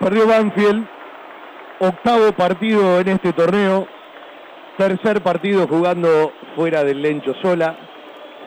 Perdió 0.00 0.26
Banfield, 0.26 0.86
octavo 1.78 2.32
partido 2.32 3.00
en 3.00 3.08
este 3.08 3.34
torneo, 3.34 3.86
tercer 4.78 5.20
partido 5.20 5.68
jugando 5.68 6.32
fuera 6.56 6.82
del 6.82 7.02
Lencho 7.02 7.34
Sola, 7.42 7.76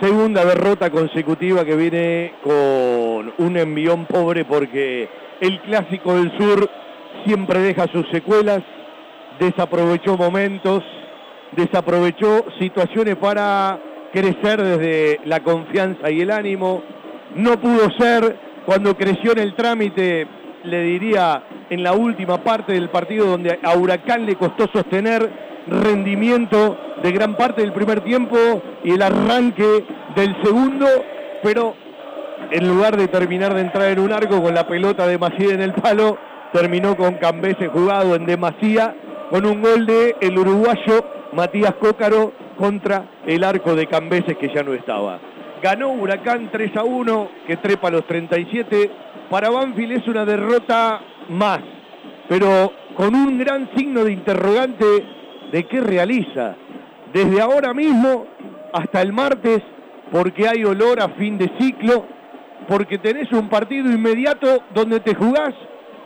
segunda 0.00 0.44
derrota 0.44 0.90
consecutiva 0.90 1.64
que 1.64 1.74
viene 1.74 2.34
con 2.44 3.34
un 3.36 3.56
envión 3.56 4.06
pobre 4.06 4.44
porque 4.44 5.08
el 5.40 5.60
clásico 5.62 6.14
del 6.14 6.30
sur 6.38 6.70
siempre 7.26 7.58
deja 7.58 7.88
sus 7.88 8.08
secuelas, 8.10 8.62
desaprovechó 9.40 10.16
momentos, 10.16 10.84
desaprovechó 11.50 12.44
situaciones 12.60 13.16
para 13.16 13.76
crecer 14.12 14.62
desde 14.62 15.18
la 15.24 15.40
confianza 15.40 16.12
y 16.12 16.20
el 16.20 16.30
ánimo, 16.30 16.84
no 17.34 17.60
pudo 17.60 17.90
ser 17.98 18.38
cuando 18.66 18.96
creció 18.96 19.32
en 19.32 19.38
el 19.40 19.56
trámite, 19.56 20.28
le 20.64 20.82
diría 20.82 21.42
en 21.68 21.82
la 21.82 21.92
última 21.92 22.38
parte 22.42 22.72
del 22.72 22.88
partido 22.88 23.26
donde 23.26 23.58
a 23.62 23.76
Huracán 23.76 24.26
le 24.26 24.36
costó 24.36 24.66
sostener 24.72 25.30
rendimiento 25.66 26.76
de 27.02 27.12
gran 27.12 27.36
parte 27.36 27.62
del 27.62 27.72
primer 27.72 28.00
tiempo 28.00 28.36
y 28.84 28.92
el 28.92 29.02
arranque 29.02 29.84
del 30.14 30.36
segundo, 30.42 30.86
pero 31.42 31.74
en 32.50 32.68
lugar 32.68 32.96
de 32.96 33.08
terminar 33.08 33.54
de 33.54 33.60
entrar 33.60 33.90
en 33.90 34.00
un 34.00 34.12
arco 34.12 34.42
con 34.42 34.54
la 34.54 34.66
pelota 34.66 35.06
de 35.06 35.18
Macía 35.18 35.54
en 35.54 35.62
el 35.62 35.72
palo, 35.72 36.18
terminó 36.52 36.96
con 36.96 37.14
Cambese 37.14 37.68
jugado 37.68 38.14
en 38.16 38.26
demasía 38.26 38.94
con 39.30 39.46
un 39.46 39.62
gol 39.62 39.86
de 39.86 40.16
el 40.20 40.36
uruguayo 40.36 41.04
Matías 41.32 41.74
Cócaro 41.74 42.32
contra 42.58 43.04
el 43.26 43.44
arco 43.44 43.74
de 43.76 43.86
Cambeses 43.86 44.36
que 44.36 44.52
ya 44.52 44.62
no 44.62 44.74
estaba. 44.74 45.20
Ganó 45.62 45.90
Huracán 45.90 46.48
3 46.50 46.76
a 46.76 46.84
1, 46.84 47.28
que 47.46 47.56
trepa 47.58 47.90
los 47.90 48.06
37. 48.06 48.90
Para 49.28 49.50
Banfield 49.50 49.92
es 49.92 50.08
una 50.08 50.24
derrota 50.24 51.00
más, 51.28 51.60
pero 52.28 52.72
con 52.96 53.14
un 53.14 53.38
gran 53.38 53.68
signo 53.76 54.04
de 54.04 54.12
interrogante 54.12 54.86
de 55.52 55.64
qué 55.64 55.80
realiza. 55.80 56.56
Desde 57.12 57.40
ahora 57.40 57.74
mismo 57.74 58.26
hasta 58.72 59.02
el 59.02 59.12
martes, 59.12 59.62
porque 60.10 60.48
hay 60.48 60.64
olor 60.64 61.00
a 61.00 61.10
fin 61.10 61.36
de 61.36 61.50
ciclo, 61.58 62.06
porque 62.66 62.98
tenés 62.98 63.30
un 63.32 63.48
partido 63.48 63.90
inmediato 63.90 64.62
donde 64.74 65.00
te 65.00 65.14
jugás 65.14 65.54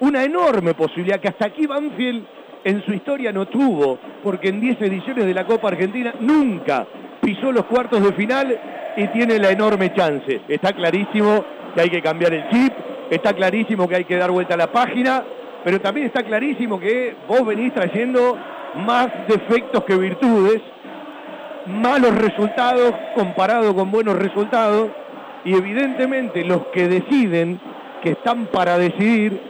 una 0.00 0.24
enorme 0.24 0.74
posibilidad 0.74 1.20
que 1.20 1.28
hasta 1.28 1.46
aquí 1.46 1.66
Banfield 1.66 2.24
en 2.64 2.84
su 2.84 2.92
historia 2.92 3.32
no 3.32 3.46
tuvo, 3.46 3.98
porque 4.22 4.48
en 4.48 4.60
10 4.60 4.82
ediciones 4.82 5.24
de 5.24 5.34
la 5.34 5.46
Copa 5.46 5.68
Argentina 5.68 6.14
nunca 6.20 6.86
pisó 7.20 7.52
los 7.52 7.64
cuartos 7.66 8.02
de 8.02 8.12
final 8.12 8.58
y 8.96 9.06
tiene 9.08 9.38
la 9.38 9.50
enorme 9.50 9.92
chance. 9.94 10.40
Está 10.48 10.72
clarísimo 10.72 11.44
que 11.74 11.80
hay 11.82 11.90
que 11.90 12.02
cambiar 12.02 12.32
el 12.32 12.48
chip, 12.48 12.72
está 13.10 13.32
clarísimo 13.34 13.88
que 13.88 13.96
hay 13.96 14.04
que 14.04 14.16
dar 14.16 14.30
vuelta 14.30 14.54
a 14.54 14.56
la 14.56 14.72
página, 14.72 15.22
pero 15.62 15.80
también 15.80 16.06
está 16.06 16.22
clarísimo 16.22 16.80
que 16.80 17.14
vos 17.28 17.44
venís 17.46 17.74
trayendo 17.74 18.38
más 18.76 19.08
defectos 19.28 19.84
que 19.84 19.96
virtudes, 19.96 20.62
malos 21.66 22.14
resultados 22.14 22.94
comparado 23.14 23.74
con 23.74 23.90
buenos 23.90 24.16
resultados, 24.16 24.90
y 25.44 25.54
evidentemente 25.54 26.44
los 26.44 26.66
que 26.68 26.88
deciden, 26.88 27.60
que 28.02 28.12
están 28.12 28.46
para 28.46 28.78
decidir, 28.78 29.40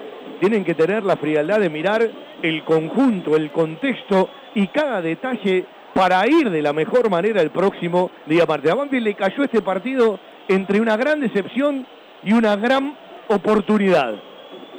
tienen 0.40 0.64
que 0.64 0.74
tener 0.74 1.02
la 1.04 1.16
frialdad 1.16 1.60
de 1.60 1.70
mirar 1.70 2.08
el 2.42 2.64
conjunto, 2.64 3.36
el 3.36 3.50
contexto 3.50 4.28
y 4.54 4.66
cada 4.68 5.00
detalle 5.00 5.64
para 5.96 6.28
ir 6.28 6.50
de 6.50 6.60
la 6.60 6.74
mejor 6.74 7.08
manera 7.08 7.40
el 7.40 7.50
próximo 7.50 8.10
día 8.26 8.44
martes. 8.44 8.70
A 8.70 8.74
Banfield 8.74 9.02
le 9.02 9.14
cayó 9.14 9.44
este 9.44 9.62
partido 9.62 10.20
entre 10.46 10.78
una 10.78 10.94
gran 10.94 11.20
decepción 11.20 11.86
y 12.22 12.34
una 12.34 12.54
gran 12.54 12.94
oportunidad. 13.28 14.14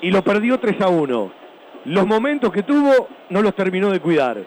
Y 0.03 0.11
lo 0.11 0.21
perdió 0.21 0.59
3 0.59 0.79
a 0.79 0.89
1. 0.89 1.31
Los 1.85 2.05
momentos 2.05 2.51
que 2.51 2.61
tuvo 2.61 3.07
no 3.31 3.41
los 3.41 3.55
terminó 3.55 3.89
de 3.89 3.99
cuidar. 3.99 4.37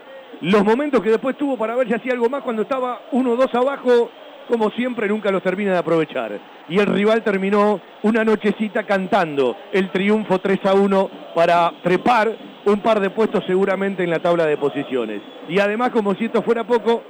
Los 0.43 0.65
momentos 0.65 1.03
que 1.03 1.11
después 1.11 1.37
tuvo 1.37 1.59
para 1.59 1.75
ver 1.75 1.89
si 1.89 1.95
hacía 1.95 2.13
algo 2.13 2.29
más 2.29 2.43
cuando 2.43 2.63
estaba 2.63 3.01
1-2 3.11 3.53
abajo, 3.53 4.09
como 4.48 4.70
siempre 4.70 5.09
nunca 5.09 5.33
los 5.33 5.42
termina 5.42 5.73
de 5.73 5.79
aprovechar. 5.79 6.39
Y 6.69 6.79
el 6.79 6.86
rival 6.86 7.25
terminó 7.25 7.80
una 8.05 8.25
nochecita 8.25 8.85
cantando 8.85 9.57
el 9.73 9.91
triunfo 9.91 10.39
3 10.39 10.61
a 10.67 10.75
1 10.75 11.11
para 11.35 11.73
trepar 11.83 12.30
un 12.65 12.81
par 12.81 13.01
de 13.01 13.11
puestos 13.11 13.45
seguramente 13.47 14.05
en 14.05 14.11
la 14.11 14.19
tabla 14.19 14.47
de 14.47 14.57
posiciones. 14.57 15.23
Y 15.48 15.59
además, 15.59 15.91
como 15.91 16.15
si 16.15 16.27
esto 16.27 16.43
fuera 16.43 16.65
poco, 16.65 17.03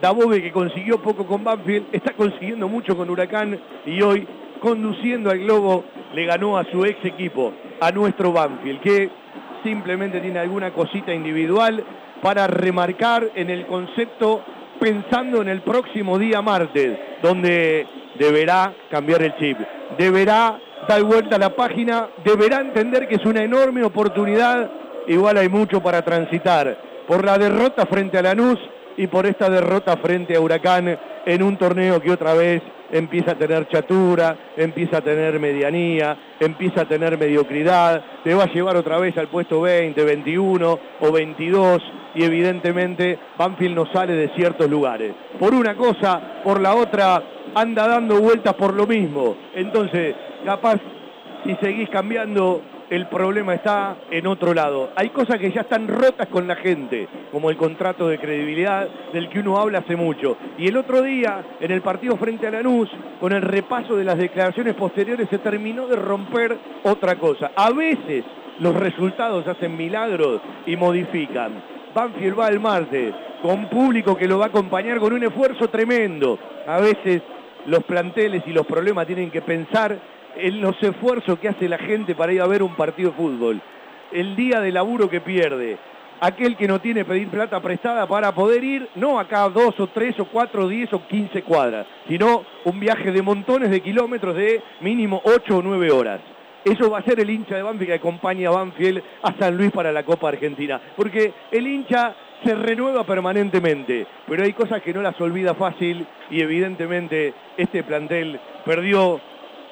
Dabove, 0.00 0.42
que 0.42 0.52
consiguió 0.52 1.00
poco 1.00 1.26
con 1.26 1.44
Banfield, 1.44 1.86
está 1.92 2.12
consiguiendo 2.12 2.68
mucho 2.68 2.96
con 2.96 3.08
Huracán 3.08 3.58
y 3.86 4.02
hoy, 4.02 4.26
conduciendo 4.60 5.30
al 5.30 5.38
Globo, 5.38 5.84
le 6.14 6.24
ganó 6.26 6.58
a 6.58 6.64
su 6.64 6.84
ex 6.84 7.04
equipo, 7.04 7.52
a 7.80 7.90
nuestro 7.92 8.32
Banfield, 8.32 8.80
que 8.80 9.10
simplemente 9.62 10.20
tiene 10.20 10.38
alguna 10.38 10.72
cosita 10.72 11.14
individual 11.14 11.82
para 12.20 12.46
remarcar 12.46 13.30
en 13.34 13.50
el 13.50 13.66
concepto 13.66 14.42
pensando 14.78 15.40
en 15.40 15.48
el 15.48 15.62
próximo 15.62 16.18
día 16.18 16.42
martes, 16.42 16.98
donde 17.22 17.86
deberá 18.18 18.74
cambiar 18.90 19.22
el 19.22 19.34
chip, 19.36 19.58
deberá 19.98 20.58
dar 20.88 21.02
vuelta 21.02 21.36
a 21.36 21.38
la 21.38 21.56
página, 21.56 22.08
deberá 22.24 22.60
entender 22.60 23.08
que 23.08 23.16
es 23.16 23.24
una 23.24 23.42
enorme 23.42 23.82
oportunidad 23.82 24.70
igual 25.08 25.36
hay 25.38 25.48
mucho 25.48 25.82
para 25.82 26.02
transitar. 26.02 26.76
Por 27.06 27.24
la 27.24 27.38
derrota 27.38 27.86
frente 27.86 28.18
a 28.18 28.22
Lanús 28.22 28.58
y 28.96 29.06
por 29.06 29.26
esta 29.26 29.48
derrota 29.48 29.96
frente 29.98 30.36
a 30.36 30.40
Huracán 30.40 30.98
en 31.24 31.42
un 31.42 31.56
torneo 31.56 32.00
que 32.00 32.10
otra 32.10 32.34
vez 32.34 32.62
empieza 32.90 33.32
a 33.32 33.34
tener 33.34 33.68
chatura, 33.68 34.36
empieza 34.56 34.98
a 34.98 35.00
tener 35.00 35.38
medianía, 35.40 36.16
empieza 36.38 36.82
a 36.82 36.88
tener 36.88 37.18
mediocridad, 37.18 38.02
te 38.22 38.34
va 38.34 38.44
a 38.44 38.52
llevar 38.52 38.76
otra 38.76 38.98
vez 38.98 39.16
al 39.18 39.28
puesto 39.28 39.60
20, 39.60 40.02
21 40.04 40.78
o 41.00 41.12
22 41.12 41.82
y 42.14 42.24
evidentemente 42.24 43.18
Banfield 43.36 43.74
no 43.74 43.92
sale 43.92 44.14
de 44.14 44.28
ciertos 44.34 44.70
lugares. 44.70 45.12
Por 45.38 45.54
una 45.54 45.74
cosa, 45.74 46.40
por 46.42 46.60
la 46.60 46.74
otra, 46.74 47.22
anda 47.54 47.86
dando 47.86 48.20
vueltas 48.20 48.54
por 48.54 48.74
lo 48.74 48.86
mismo. 48.86 49.36
Entonces, 49.54 50.14
capaz, 50.44 50.80
si 51.44 51.54
seguís 51.56 51.90
cambiando 51.90 52.62
el 52.90 53.08
problema 53.08 53.54
está 53.54 53.96
en 54.10 54.26
otro 54.26 54.54
lado. 54.54 54.90
Hay 54.96 55.10
cosas 55.10 55.38
que 55.38 55.50
ya 55.50 55.62
están 55.62 55.88
rotas 55.88 56.28
con 56.28 56.46
la 56.46 56.56
gente, 56.56 57.08
como 57.32 57.50
el 57.50 57.56
contrato 57.56 58.08
de 58.08 58.18
credibilidad 58.18 58.88
del 59.12 59.28
que 59.28 59.40
uno 59.40 59.58
habla 59.58 59.78
hace 59.78 59.96
mucho. 59.96 60.36
Y 60.58 60.68
el 60.68 60.76
otro 60.76 61.02
día, 61.02 61.44
en 61.60 61.70
el 61.70 61.82
partido 61.82 62.16
frente 62.16 62.46
a 62.46 62.50
Lanús, 62.50 62.88
con 63.20 63.32
el 63.32 63.42
repaso 63.42 63.96
de 63.96 64.04
las 64.04 64.18
declaraciones 64.18 64.74
posteriores, 64.74 65.28
se 65.28 65.38
terminó 65.38 65.86
de 65.86 65.96
romper 65.96 66.56
otra 66.84 67.16
cosa. 67.16 67.52
A 67.56 67.70
veces 67.70 68.24
los 68.60 68.74
resultados 68.74 69.46
hacen 69.46 69.76
milagros 69.76 70.40
y 70.66 70.76
modifican. 70.76 71.62
Banfield 71.94 72.38
va 72.38 72.46
al 72.46 72.60
martes, 72.60 73.14
con 73.42 73.68
público 73.68 74.16
que 74.16 74.28
lo 74.28 74.38
va 74.38 74.46
a 74.46 74.48
acompañar 74.48 74.98
con 74.98 75.12
un 75.12 75.24
esfuerzo 75.24 75.68
tremendo. 75.68 76.38
A 76.66 76.78
veces 76.78 77.22
los 77.66 77.82
planteles 77.84 78.42
y 78.46 78.52
los 78.52 78.66
problemas 78.66 79.06
tienen 79.06 79.30
que 79.30 79.42
pensar 79.42 79.98
los 80.52 80.82
esfuerzos 80.82 81.38
que 81.38 81.48
hace 81.48 81.68
la 81.68 81.78
gente 81.78 82.14
para 82.14 82.32
ir 82.32 82.40
a 82.40 82.46
ver 82.46 82.62
un 82.62 82.74
partido 82.74 83.10
de 83.10 83.16
fútbol, 83.16 83.60
el 84.12 84.36
día 84.36 84.60
de 84.60 84.72
laburo 84.72 85.08
que 85.08 85.20
pierde, 85.20 85.78
aquel 86.20 86.56
que 86.56 86.68
no 86.68 86.80
tiene 86.80 87.04
pedir 87.04 87.28
plata 87.28 87.60
prestada 87.60 88.06
para 88.06 88.32
poder 88.32 88.64
ir, 88.64 88.88
no 88.94 89.18
acá 89.18 89.48
dos 89.48 89.78
o 89.80 89.86
tres 89.88 90.18
o 90.20 90.26
cuatro, 90.26 90.68
diez 90.68 90.92
o 90.92 91.06
quince 91.06 91.42
cuadras, 91.42 91.86
sino 92.08 92.44
un 92.64 92.80
viaje 92.80 93.12
de 93.12 93.22
montones 93.22 93.70
de 93.70 93.80
kilómetros 93.80 94.36
de 94.36 94.62
mínimo 94.80 95.20
ocho 95.24 95.58
o 95.58 95.62
nueve 95.62 95.90
horas. 95.90 96.20
Eso 96.64 96.90
va 96.90 96.98
a 96.98 97.02
ser 97.02 97.20
el 97.20 97.30
hincha 97.30 97.54
de 97.54 97.62
Banfield 97.62 97.86
que 97.86 97.94
acompaña 97.94 98.48
a 98.48 98.52
Banfield 98.52 99.00
a 99.22 99.32
San 99.38 99.56
Luis 99.56 99.70
para 99.70 99.92
la 99.92 100.02
Copa 100.02 100.28
Argentina. 100.28 100.80
Porque 100.96 101.32
el 101.52 101.64
hincha 101.64 102.12
se 102.44 102.56
renueva 102.56 103.04
permanentemente, 103.04 104.04
pero 104.26 104.42
hay 104.42 104.52
cosas 104.52 104.82
que 104.82 104.92
no 104.92 105.00
las 105.00 105.20
olvida 105.20 105.54
fácil 105.54 106.04
y 106.28 106.40
evidentemente 106.40 107.34
este 107.56 107.84
plantel 107.84 108.40
perdió 108.64 109.20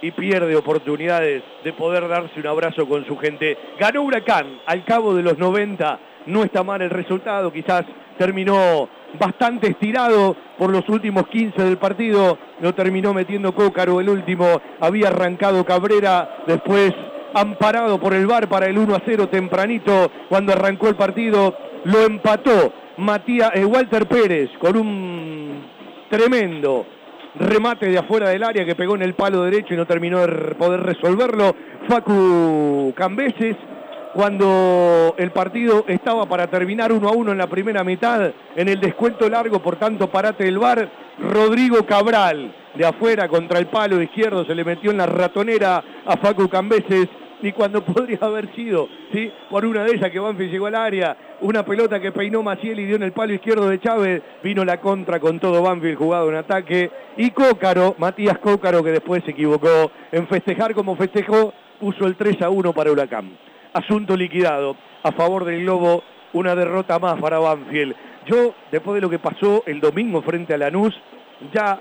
y 0.05 0.11
pierde 0.11 0.55
oportunidades 0.55 1.43
de 1.65 1.73
poder 1.73 2.07
darse 2.07 2.39
un 2.39 2.47
abrazo 2.47 2.87
con 2.87 3.07
su 3.07 3.17
gente. 3.17 3.57
Ganó 3.81 4.03
Huracán 4.03 4.61
al 4.67 4.85
cabo 4.85 5.15
de 5.15 5.23
los 5.23 5.39
90, 5.39 5.99
no 6.27 6.45
está 6.45 6.63
mal 6.63 6.83
el 6.83 6.91
resultado, 6.91 7.51
quizás 7.51 7.87
terminó 8.19 8.87
bastante 9.19 9.69
estirado 9.69 10.37
por 10.59 10.69
los 10.69 10.87
últimos 10.91 11.27
15 11.29 11.65
del 11.65 11.79
partido, 11.79 12.37
lo 12.61 12.75
terminó 12.75 13.15
metiendo 13.15 13.55
Cócaro 13.55 13.99
el 13.99 14.11
último, 14.11 14.61
había 14.79 15.09
arrancado 15.09 15.65
Cabrera, 15.65 16.43
después 16.47 16.93
amparado 17.33 17.99
por 17.99 18.13
el 18.13 18.27
VAR 18.27 18.47
para 18.47 18.67
el 18.67 18.77
1 18.77 18.95
a 18.95 19.03
0 19.07 19.29
tempranito. 19.29 20.11
Cuando 20.29 20.53
arrancó 20.53 20.89
el 20.89 20.97
partido, 20.97 21.57
lo 21.85 22.03
empató 22.03 22.75
Matías, 22.99 23.53
eh, 23.55 23.65
Walter 23.65 24.07
Pérez 24.07 24.51
con 24.59 24.77
un 24.77 25.65
tremendo 26.11 26.85
remate 27.35 27.89
de 27.89 27.99
afuera 27.99 28.29
del 28.29 28.43
área 28.43 28.65
que 28.65 28.75
pegó 28.75 28.95
en 28.95 29.03
el 29.03 29.15
palo 29.15 29.43
derecho 29.43 29.75
y 29.75 29.77
no 29.77 29.87
terminó 29.87 30.21
de 30.21 30.55
poder 30.55 30.81
resolverlo. 30.81 31.55
Facu 31.89 32.93
Cambeses, 32.97 33.57
cuando 34.15 35.15
el 35.19 35.33
partido 35.33 35.85
estaba 35.89 36.27
para 36.27 36.47
terminar 36.47 36.93
1 36.93 37.09
a 37.09 37.13
1 37.13 37.33
en 37.33 37.39
la 37.39 37.49
primera 37.49 37.83
mitad, 37.83 38.31
en 38.57 38.69
el 38.69 38.81
descuento 38.81 39.29
largo, 39.29 39.61
por 39.61 39.77
tanto, 39.77 40.09
parate 40.09 40.45
del 40.45 40.59
bar, 40.59 40.89
Rodrigo 41.19 41.85
Cabral, 41.85 42.55
de 42.75 42.87
afuera 42.87 43.29
contra 43.29 43.59
el 43.59 43.67
palo 43.67 44.01
izquierdo, 44.01 44.45
se 44.45 44.55
le 44.55 44.65
metió 44.65 44.91
en 44.91 44.99
la 44.99 45.07
ratonera 45.07 45.83
a 46.07 46.17
Facu 46.17 46.49
Cambeses, 46.49 47.09
ni 47.45 47.53
cuando 47.53 47.85
podría 47.85 48.19
haber 48.23 48.53
sido, 48.55 48.89
¿sí? 49.13 49.31
Por 49.51 49.67
una 49.67 49.85
de 49.85 49.95
ellas 49.95 50.11
que 50.11 50.19
Banfield 50.19 50.51
llegó 50.51 50.67
al 50.67 50.75
área, 50.75 51.15
una 51.43 51.63
pelota 51.63 52.01
que 52.01 52.11
peinó 52.11 52.43
Maciel 52.43 52.81
y 52.81 52.87
dio 52.87 52.97
en 52.97 53.03
el 53.03 53.13
palo 53.13 53.35
izquierdo 53.35 53.69
de 53.69 53.79
Chávez, 53.79 54.23
vino 54.43 54.65
la 54.65 54.81
contra 54.81 55.21
con 55.21 55.39
todo 55.39 55.63
Banfield 55.63 55.99
jugado 55.99 56.31
en 56.31 56.37
ataque, 56.37 56.91
y 57.19 57.31
Cócaro, 57.33 57.97
Matías 57.99 58.39
Cócaro, 58.39 58.83
que 58.83 58.93
después 58.93 59.23
se 59.25 59.33
equivocó 59.33 59.93
en 60.11 60.27
festejar 60.27 60.75
como 60.75 60.97
festejó, 60.97 61.53
puso 61.79 62.07
el 62.07 62.17
3 62.17 62.41
a 62.41 62.49
1 62.49 62.73
para 62.73 62.91
Huracán. 62.91 63.37
Asunto 63.75 64.17
liquidado, 64.17 64.75
a 65.03 65.13
favor 65.13 65.45
del 65.45 65.65
Globo, 65.65 66.03
una 66.33 66.55
derrota 66.55 66.99
más 66.99 67.21
para 67.21 67.39
Banfield. 67.39 67.95
Yo, 68.27 68.55
después 68.73 68.95
de 68.95 69.03
lo 69.03 69.11
que 69.11 69.19
pasó 69.19 69.63
el 69.67 69.81
domingo 69.81 70.23
frente 70.23 70.55
a 70.55 70.59
Lanús, 70.59 70.95
ya 71.53 71.79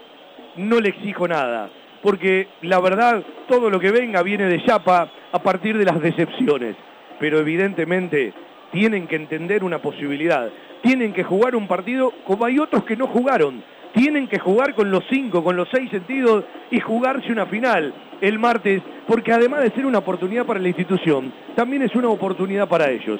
no 0.57 0.81
le 0.81 0.89
exijo 0.89 1.25
nada, 1.25 1.69
porque 2.01 2.49
la 2.63 2.81
verdad, 2.81 3.23
todo 3.47 3.69
lo 3.69 3.79
que 3.79 3.91
venga 3.91 4.21
viene 4.23 4.45
de 4.47 4.61
chapa 4.65 5.09
a 5.33 5.39
partir 5.39 5.77
de 5.77 5.83
las 5.83 5.99
decepciones. 5.99 6.77
Pero 7.19 7.39
evidentemente 7.39 8.33
tienen 8.71 9.07
que 9.07 9.17
entender 9.17 9.63
una 9.63 9.79
posibilidad. 9.79 10.49
Tienen 10.81 11.11
que 11.11 11.23
jugar 11.23 11.55
un 11.55 11.67
partido 11.67 12.13
como 12.25 12.45
hay 12.45 12.59
otros 12.59 12.85
que 12.85 12.95
no 12.95 13.07
jugaron. 13.07 13.63
Tienen 13.93 14.27
que 14.27 14.39
jugar 14.39 14.73
con 14.73 14.89
los 14.89 15.03
cinco, 15.09 15.43
con 15.43 15.55
los 15.55 15.67
seis 15.71 15.89
sentidos 15.91 16.45
y 16.71 16.79
jugarse 16.79 17.31
una 17.31 17.45
final 17.45 17.93
el 18.21 18.39
martes, 18.39 18.81
porque 19.05 19.33
además 19.33 19.63
de 19.63 19.71
ser 19.71 19.85
una 19.85 19.99
oportunidad 19.99 20.45
para 20.45 20.59
la 20.59 20.69
institución, 20.69 21.33
también 21.55 21.81
es 21.83 21.93
una 21.93 22.07
oportunidad 22.07 22.69
para 22.69 22.89
ellos. 22.89 23.19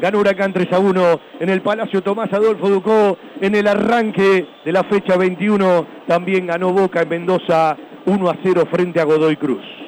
Ganó 0.00 0.20
Huracán 0.20 0.52
3 0.52 0.72
a 0.72 0.78
1 0.78 1.20
en 1.40 1.48
el 1.48 1.62
Palacio 1.62 2.02
Tomás 2.02 2.32
Adolfo 2.32 2.68
Ducó 2.68 3.18
en 3.40 3.54
el 3.54 3.66
arranque 3.66 4.46
de 4.64 4.72
la 4.72 4.84
fecha 4.84 5.16
21. 5.16 5.86
También 6.06 6.46
ganó 6.46 6.72
Boca 6.72 7.02
en 7.02 7.08
Mendoza 7.08 7.76
1 8.04 8.30
a 8.30 8.36
0 8.42 8.64
frente 8.70 9.00
a 9.00 9.04
Godoy 9.04 9.36
Cruz. 9.36 9.85